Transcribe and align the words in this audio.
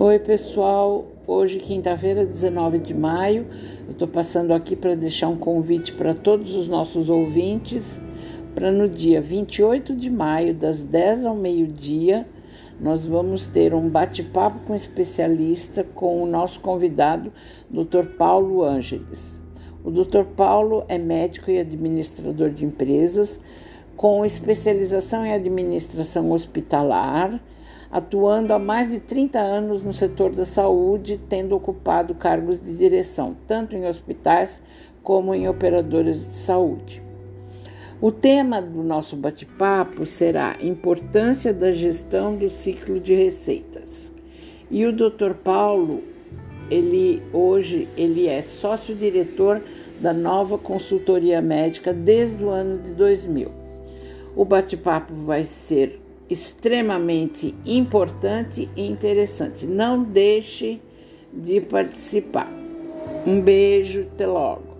Oi, 0.00 0.20
pessoal. 0.20 1.06
Hoje, 1.26 1.58
quinta-feira, 1.58 2.24
19 2.24 2.78
de 2.78 2.94
maio, 2.94 3.48
eu 3.84 3.90
estou 3.90 4.06
passando 4.06 4.54
aqui 4.54 4.76
para 4.76 4.94
deixar 4.94 5.26
um 5.26 5.36
convite 5.36 5.92
para 5.92 6.14
todos 6.14 6.54
os 6.54 6.68
nossos 6.68 7.10
ouvintes 7.10 8.00
para 8.54 8.70
no 8.70 8.88
dia 8.88 9.20
28 9.20 9.96
de 9.96 10.08
maio, 10.08 10.54
das 10.54 10.80
10 10.82 11.24
ao 11.24 11.34
meio-dia, 11.34 12.28
nós 12.80 13.04
vamos 13.04 13.48
ter 13.48 13.74
um 13.74 13.90
bate-papo 13.90 14.60
com 14.68 14.74
especialista 14.76 15.82
com 15.82 16.22
o 16.22 16.26
nosso 16.26 16.60
convidado, 16.60 17.32
Dr. 17.68 18.06
Paulo 18.16 18.62
Ângeles. 18.62 19.42
O 19.82 19.90
Dr. 19.90 20.22
Paulo 20.36 20.84
é 20.86 20.96
médico 20.96 21.50
e 21.50 21.58
administrador 21.58 22.50
de 22.50 22.64
empresas 22.64 23.40
com 23.96 24.24
especialização 24.24 25.26
em 25.26 25.32
administração 25.32 26.30
hospitalar 26.30 27.42
atuando 27.90 28.52
há 28.52 28.58
mais 28.58 28.90
de 28.90 29.00
30 29.00 29.38
anos 29.38 29.82
no 29.82 29.94
setor 29.94 30.32
da 30.32 30.44
saúde, 30.44 31.18
tendo 31.28 31.54
ocupado 31.56 32.14
cargos 32.14 32.62
de 32.62 32.76
direção, 32.76 33.36
tanto 33.46 33.74
em 33.74 33.86
hospitais 33.86 34.60
como 35.02 35.34
em 35.34 35.48
operadoras 35.48 36.26
de 36.26 36.36
saúde. 36.36 37.02
O 38.00 38.12
tema 38.12 38.62
do 38.62 38.82
nosso 38.82 39.16
bate-papo 39.16 40.06
será 40.06 40.56
Importância 40.62 41.52
da 41.52 41.72
gestão 41.72 42.36
do 42.36 42.48
ciclo 42.48 43.00
de 43.00 43.12
receitas. 43.12 44.12
E 44.70 44.86
o 44.86 44.92
Dr. 44.92 45.32
Paulo, 45.42 46.04
ele 46.70 47.22
hoje 47.32 47.88
ele 47.96 48.28
é 48.28 48.42
sócio-diretor 48.42 49.62
da 49.98 50.12
nova 50.12 50.58
consultoria 50.58 51.40
médica 51.40 51.92
desde 51.92 52.44
o 52.44 52.50
ano 52.50 52.78
de 52.78 52.92
2000. 52.92 53.50
O 54.36 54.44
bate-papo 54.44 55.12
vai 55.24 55.44
ser 55.44 55.98
extremamente 56.28 57.54
importante 57.64 58.68
e 58.76 58.86
interessante. 58.86 59.66
Não 59.66 60.02
deixe 60.02 60.80
de 61.32 61.60
participar. 61.60 62.50
Um 63.26 63.40
beijo, 63.40 64.02
até 64.14 64.26
logo. 64.26 64.77